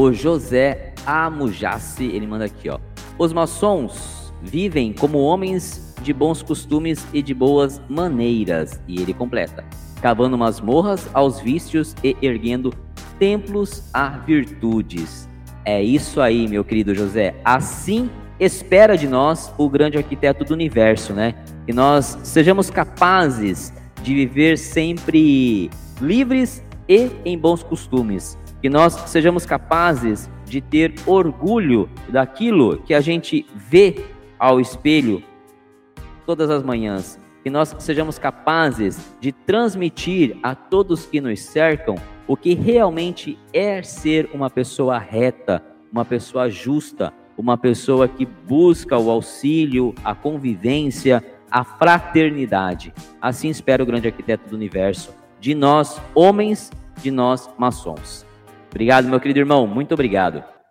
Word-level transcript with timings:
O 0.00 0.12
José 0.12 0.92
Amujassi, 1.04 2.04
ele 2.04 2.24
manda 2.24 2.44
aqui, 2.44 2.68
ó. 2.68 2.78
Os 3.18 3.32
maçons 3.32 4.32
vivem 4.40 4.92
como 4.92 5.18
homens 5.18 5.92
de 6.00 6.12
bons 6.12 6.40
costumes 6.40 7.04
e 7.12 7.20
de 7.20 7.34
boas 7.34 7.82
maneiras. 7.88 8.80
E 8.86 9.02
ele 9.02 9.12
completa: 9.12 9.64
cavando 10.00 10.38
masmorras 10.38 11.10
aos 11.12 11.40
vícios 11.40 11.96
e 12.04 12.16
erguendo 12.22 12.72
templos 13.18 13.90
a 13.92 14.10
virtudes. 14.10 15.28
É 15.64 15.82
isso 15.82 16.20
aí, 16.20 16.46
meu 16.46 16.62
querido 16.62 16.94
José. 16.94 17.34
Assim 17.44 18.08
espera 18.38 18.96
de 18.96 19.08
nós 19.08 19.52
o 19.58 19.68
grande 19.68 19.98
arquiteto 19.98 20.44
do 20.44 20.54
universo, 20.54 21.12
né? 21.12 21.34
Que 21.66 21.72
nós 21.72 22.16
sejamos 22.22 22.70
capazes 22.70 23.72
de 24.00 24.14
viver 24.14 24.58
sempre 24.58 25.68
livres 26.00 26.62
e 26.88 27.10
em 27.24 27.36
bons 27.36 27.64
costumes. 27.64 28.38
Que 28.60 28.68
nós 28.68 28.94
sejamos 29.06 29.46
capazes 29.46 30.28
de 30.44 30.60
ter 30.60 30.94
orgulho 31.06 31.88
daquilo 32.08 32.78
que 32.78 32.94
a 32.94 33.00
gente 33.00 33.46
vê 33.54 34.04
ao 34.38 34.60
espelho 34.60 35.22
todas 36.26 36.50
as 36.50 36.62
manhãs. 36.62 37.18
Que 37.42 37.50
nós 37.50 37.74
sejamos 37.78 38.18
capazes 38.18 39.14
de 39.20 39.32
transmitir 39.32 40.36
a 40.42 40.54
todos 40.54 41.06
que 41.06 41.20
nos 41.20 41.40
cercam 41.40 41.96
o 42.26 42.36
que 42.36 42.54
realmente 42.54 43.38
é 43.52 43.82
ser 43.82 44.28
uma 44.34 44.50
pessoa 44.50 44.98
reta, 44.98 45.62
uma 45.90 46.04
pessoa 46.04 46.50
justa, 46.50 47.12
uma 47.38 47.56
pessoa 47.56 48.06
que 48.06 48.26
busca 48.26 48.98
o 48.98 49.10
auxílio, 49.10 49.94
a 50.04 50.14
convivência, 50.14 51.24
a 51.50 51.64
fraternidade. 51.64 52.92
Assim 53.20 53.48
espera 53.48 53.82
o 53.82 53.86
grande 53.86 54.08
arquiteto 54.08 54.50
do 54.50 54.56
universo, 54.56 55.14
de 55.40 55.54
nós 55.54 56.00
homens, 56.14 56.70
de 57.00 57.10
nós 57.10 57.48
maçons. 57.56 58.27
Obrigado, 58.78 59.08
meu 59.08 59.18
querido 59.18 59.40
irmão, 59.40 59.66
muito 59.66 59.92
obrigado. 59.92 60.44